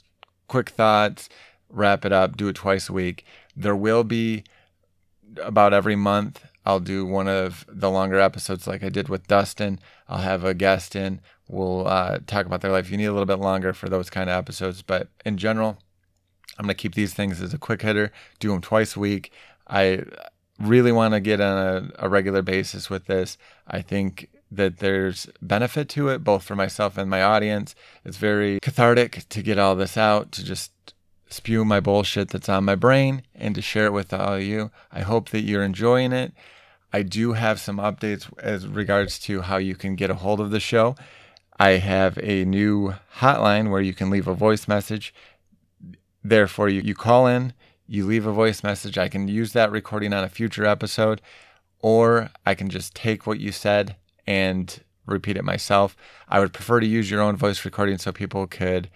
quick 0.48 0.70
thoughts 0.70 1.28
wrap 1.68 2.04
it 2.04 2.12
up, 2.12 2.36
do 2.36 2.48
it 2.48 2.56
twice 2.56 2.88
a 2.88 2.92
week. 2.92 3.24
There 3.54 3.76
will 3.76 4.04
be 4.04 4.44
about 5.42 5.72
every 5.72 5.96
month. 5.96 6.44
I'll 6.64 6.80
do 6.80 7.06
one 7.06 7.28
of 7.28 7.64
the 7.68 7.90
longer 7.90 8.18
episodes 8.18 8.66
like 8.66 8.82
I 8.82 8.88
did 8.88 9.08
with 9.08 9.28
Dustin. 9.28 9.78
I'll 10.08 10.22
have 10.22 10.44
a 10.44 10.54
guest 10.54 10.96
in. 10.96 11.20
We'll 11.48 11.86
uh, 11.86 12.18
talk 12.26 12.46
about 12.46 12.60
their 12.60 12.72
life. 12.72 12.90
You 12.90 12.96
need 12.96 13.04
a 13.04 13.12
little 13.12 13.26
bit 13.26 13.38
longer 13.38 13.72
for 13.72 13.88
those 13.88 14.10
kind 14.10 14.28
of 14.28 14.36
episodes, 14.36 14.82
but 14.82 15.08
in 15.24 15.36
general, 15.36 15.78
I'm 16.58 16.64
going 16.64 16.74
to 16.74 16.82
keep 16.82 16.94
these 16.94 17.14
things 17.14 17.40
as 17.40 17.54
a 17.54 17.58
quick 17.58 17.82
hitter, 17.82 18.10
do 18.40 18.50
them 18.50 18.60
twice 18.60 18.96
a 18.96 19.00
week. 19.00 19.30
I 19.68 20.02
really 20.58 20.90
want 20.90 21.14
to 21.14 21.20
get 21.20 21.40
on 21.40 21.58
a, 21.98 22.06
a 22.06 22.08
regular 22.08 22.42
basis 22.42 22.90
with 22.90 23.06
this. 23.06 23.36
I 23.68 23.82
think 23.82 24.28
that 24.50 24.78
there's 24.78 25.28
benefit 25.42 25.88
to 25.90 26.08
it, 26.08 26.22
both 26.22 26.44
for 26.44 26.54
myself 26.54 26.96
and 26.96 27.10
my 27.10 27.22
audience. 27.22 27.74
It's 28.04 28.16
very 28.16 28.60
cathartic 28.60 29.28
to 29.28 29.42
get 29.42 29.58
all 29.58 29.74
this 29.74 29.96
out, 29.96 30.32
to 30.32 30.44
just 30.44 30.72
spew 31.28 31.64
my 31.64 31.80
bullshit 31.80 32.28
that's 32.28 32.48
on 32.48 32.64
my 32.64 32.76
brain 32.76 33.22
and 33.34 33.54
to 33.54 33.62
share 33.62 33.86
it 33.86 33.92
with 33.92 34.12
all 34.12 34.34
of 34.34 34.42
you. 34.42 34.70
I 34.92 35.00
hope 35.00 35.30
that 35.30 35.42
you're 35.42 35.64
enjoying 35.64 36.12
it. 36.12 36.32
I 36.92 37.02
do 37.02 37.32
have 37.32 37.60
some 37.60 37.78
updates 37.78 38.30
as 38.38 38.66
regards 38.66 39.18
to 39.20 39.42
how 39.42 39.56
you 39.56 39.74
can 39.74 39.96
get 39.96 40.10
a 40.10 40.14
hold 40.14 40.40
of 40.40 40.50
the 40.50 40.60
show. 40.60 40.94
I 41.58 41.70
have 41.70 42.18
a 42.22 42.44
new 42.44 42.94
hotline 43.16 43.70
where 43.70 43.80
you 43.80 43.94
can 43.94 44.10
leave 44.10 44.28
a 44.28 44.34
voice 44.34 44.68
message. 44.68 45.12
Therefore, 46.22 46.68
you, 46.68 46.80
you 46.82 46.94
call 46.94 47.26
in, 47.26 47.52
you 47.86 48.06
leave 48.06 48.26
a 48.26 48.32
voice 48.32 48.62
message. 48.62 48.96
I 48.96 49.08
can 49.08 49.26
use 49.26 49.52
that 49.52 49.72
recording 49.72 50.12
on 50.12 50.22
a 50.22 50.28
future 50.28 50.64
episode, 50.64 51.20
or 51.80 52.30
I 52.44 52.54
can 52.54 52.68
just 52.68 52.94
take 52.94 53.26
what 53.26 53.40
you 53.40 53.52
said 53.52 53.96
and 54.26 54.80
repeat 55.06 55.36
it 55.36 55.44
myself. 55.44 55.96
I 56.28 56.40
would 56.40 56.52
prefer 56.52 56.80
to 56.80 56.86
use 56.86 57.10
your 57.10 57.20
own 57.20 57.36
voice 57.36 57.64
recording 57.64 57.98
so 57.98 58.12
people 58.12 58.46
could 58.46 58.90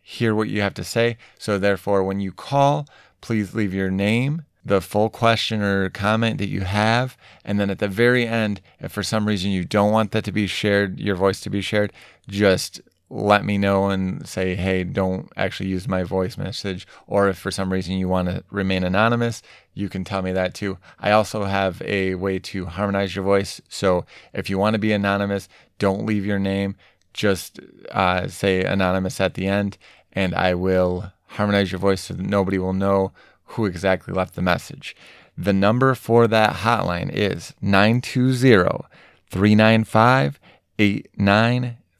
hear 0.00 0.34
what 0.34 0.48
you 0.48 0.60
have 0.60 0.74
to 0.74 0.84
say. 0.84 1.16
So, 1.38 1.58
therefore, 1.58 2.04
when 2.04 2.20
you 2.20 2.30
call, 2.32 2.86
please 3.20 3.54
leave 3.54 3.72
your 3.72 3.90
name, 3.90 4.42
the 4.64 4.80
full 4.80 5.08
question 5.10 5.62
or 5.62 5.88
comment 5.90 6.38
that 6.38 6.48
you 6.48 6.60
have. 6.60 7.16
And 7.44 7.58
then 7.58 7.70
at 7.70 7.78
the 7.78 7.88
very 7.88 8.26
end, 8.26 8.60
if 8.80 8.92
for 8.92 9.02
some 9.02 9.26
reason 9.26 9.50
you 9.50 9.64
don't 9.64 9.92
want 9.92 10.12
that 10.12 10.24
to 10.24 10.32
be 10.32 10.46
shared, 10.46 11.00
your 11.00 11.16
voice 11.16 11.40
to 11.40 11.50
be 11.50 11.60
shared, 11.60 11.92
just 12.28 12.80
let 13.10 13.44
me 13.44 13.58
know 13.58 13.90
and 13.90 14.26
say, 14.26 14.54
hey, 14.54 14.82
don't 14.82 15.30
actually 15.36 15.68
use 15.68 15.86
my 15.86 16.02
voice 16.02 16.36
message. 16.36 16.86
Or 17.06 17.28
if 17.28 17.38
for 17.38 17.50
some 17.50 17.72
reason 17.72 17.96
you 17.96 18.08
want 18.08 18.28
to 18.28 18.42
remain 18.50 18.82
anonymous, 18.82 19.42
you 19.74 19.88
can 19.88 20.04
tell 20.04 20.22
me 20.22 20.32
that 20.32 20.54
too. 20.54 20.78
I 20.98 21.10
also 21.12 21.44
have 21.44 21.82
a 21.82 22.14
way 22.14 22.38
to 22.40 22.66
harmonize 22.66 23.14
your 23.14 23.24
voice. 23.24 23.60
So 23.68 24.06
if 24.32 24.48
you 24.48 24.58
want 24.58 24.74
to 24.74 24.78
be 24.78 24.92
anonymous, 24.92 25.48
don't 25.78 26.06
leave 26.06 26.24
your 26.24 26.38
name. 26.38 26.76
Just 27.12 27.60
uh, 27.92 28.26
say 28.28 28.64
anonymous 28.64 29.20
at 29.20 29.34
the 29.34 29.46
end, 29.46 29.78
and 30.12 30.34
I 30.34 30.54
will 30.54 31.12
harmonize 31.26 31.70
your 31.70 31.78
voice 31.78 32.02
so 32.02 32.14
that 32.14 32.26
nobody 32.26 32.58
will 32.58 32.72
know 32.72 33.12
who 33.44 33.66
exactly 33.66 34.12
left 34.12 34.34
the 34.34 34.42
message. 34.42 34.96
The 35.36 35.52
number 35.52 35.94
for 35.94 36.26
that 36.28 36.56
hotline 36.56 37.10
is 37.10 37.54
920 37.60 38.84
395 39.30 40.40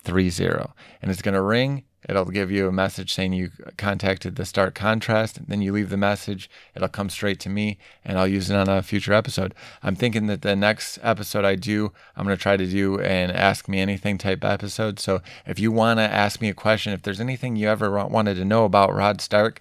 8930. 0.09 0.73
And 1.03 1.11
it's 1.11 1.23
going 1.23 1.35
to 1.35 1.43
ring. 1.43 1.85
It'll 2.07 2.27
give 2.27 2.51
you 2.51 2.69
a 2.69 2.73
message 2.73 3.15
saying 3.15 3.33
you 3.33 3.51
contacted 3.79 4.37
the 4.37 4.45
Stark 4.45 4.75
Contrast. 4.75 5.49
Then 5.49 5.63
you 5.63 5.73
leave 5.73 5.89
the 5.89 5.97
message. 5.97 6.51
It'll 6.75 6.89
come 6.89 7.09
straight 7.09 7.41
to 7.41 7.49
me 7.49 7.79
and 8.05 8.19
I'll 8.19 8.29
use 8.29 8.51
it 8.51 8.57
on 8.57 8.69
a 8.69 8.83
future 8.83 9.15
episode. 9.15 9.55
I'm 9.83 9.97
thinking 9.97 10.27
that 10.27 10.43
the 10.43 10.55
next 10.55 10.99
episode 11.03 11.47
I 11.47 11.55
do, 11.55 11.93
I'm 12.15 12.27
going 12.27 12.37
to 12.37 12.43
try 12.43 12.59
to 12.59 12.67
do 12.67 13.01
an 13.01 13.31
Ask 13.31 13.69
Me 13.69 13.81
Anything 13.81 14.19
type 14.19 14.45
episode. 14.45 14.99
So 15.01 15.23
if 15.47 15.59
you 15.59 15.73
want 15.73 15.99
to 15.99 16.03
ask 16.03 16.43
me 16.43 16.51
a 16.51 16.55
question, 16.55 16.93
if 16.93 17.03
there's 17.03 17.21
anything 17.21 17.57
you 17.57 17.69
ever 17.69 17.91
wanted 18.07 18.35
to 18.35 18.45
know 18.45 18.67
about 18.67 18.95
Rod 18.95 19.23
Stark, 19.23 19.61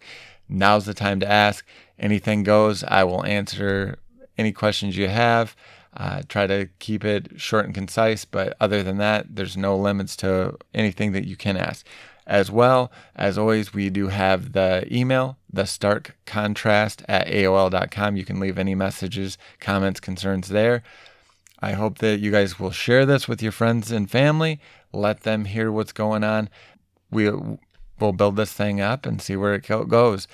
now's 0.50 0.86
the 0.86 0.94
time 0.94 1.22
to 1.22 1.32
ask. 1.32 1.66
Anything 1.98 2.44
goes. 2.44 2.84
I 2.84 3.06
will 3.06 3.26
answer 3.26 4.00
any 4.38 4.52
questions 4.52 4.98
you 4.98 5.08
have. 5.08 5.56
Uh, 5.96 6.24
try 6.28 6.48
to 6.48 6.68
keep 6.80 7.06
it 7.06 7.40
short 7.40 7.66
and 7.66 7.74
concise, 7.74 8.26
but 8.26 8.56
other 8.60 8.82
than 8.82 8.98
that, 8.98 9.36
there's 9.36 9.56
no 9.56 9.78
limits 9.78 10.16
to 10.18 10.58
anything 10.74 11.12
that 11.12 11.28
you 11.28 11.36
can 11.36 11.56
ask. 11.56 11.86
As 12.26 12.50
well, 12.50 12.92
as 13.16 13.38
always, 13.38 13.74
we 13.74 13.90
do 13.90 14.08
have 14.08 14.54
the 14.54 14.88
email, 14.92 15.38
the 15.52 15.66
stark 15.66 16.16
contrast 16.26 17.04
at 17.08 17.28
AOL.com. 17.28 18.16
You 18.16 18.26
can 18.26 18.40
leave 18.40 18.58
any 18.58 18.76
messages, 18.76 19.38
comments, 19.60 20.00
concerns 20.00 20.48
there. 20.48 20.84
I 21.60 21.74
hope 21.74 22.00
that 22.00 22.20
you 22.20 22.30
guys 22.30 22.60
will 22.60 22.72
share 22.72 23.06
this 23.06 23.28
with 23.28 23.42
your 23.42 23.54
friends 23.54 23.90
and 23.90 24.10
family. 24.10 24.60
Let 24.92 25.22
them 25.22 25.46
hear 25.46 25.72
what's 25.72 25.94
going 25.94 26.24
on. 26.24 26.50
We 27.10 27.30
will 27.30 28.14
build 28.14 28.36
this 28.36 28.52
thing 28.52 28.82
up 28.82 29.06
and 29.06 29.22
see 29.22 29.36
where 29.36 29.54
it 29.54 29.66
goes. 29.68 30.28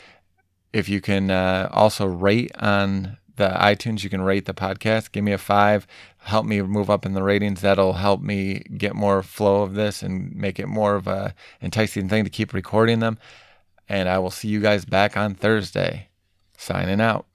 If 0.74 0.90
you 0.90 1.02
can 1.02 1.30
uh, 1.30 1.70
also 1.72 2.08
rate 2.08 2.52
on 2.60 3.19
the 3.40 3.50
iTunes, 3.50 4.04
you 4.04 4.10
can 4.12 4.22
rate 4.22 4.46
the 4.46 4.54
podcast. 4.54 5.12
Give 5.12 5.24
me 5.24 5.32
a 5.32 5.40
five. 5.40 5.88
Help 6.20 6.46
me 6.46 6.62
move 6.62 6.92
up 6.92 7.06
in 7.06 7.14
the 7.14 7.24
ratings. 7.24 7.62
That'll 7.62 7.94
help 7.94 8.22
me 8.22 8.60
get 8.78 8.96
more 8.96 9.24
flow 9.24 9.64
of 9.64 9.74
this 9.74 10.04
and 10.04 10.36
make 10.36 10.60
it 10.60 10.68
more 10.68 10.96
of 10.96 11.08
a 11.08 11.34
enticing 11.62 12.08
thing 12.08 12.24
to 12.26 12.30
keep 12.30 12.54
recording 12.54 13.00
them. 13.00 13.18
And 13.88 14.08
I 14.08 14.20
will 14.20 14.30
see 14.30 14.50
you 14.50 14.60
guys 14.60 14.86
back 14.86 15.18
on 15.18 15.34
Thursday. 15.34 16.10
Signing 16.56 17.02
out. 17.02 17.29